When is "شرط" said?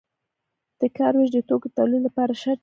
2.41-2.59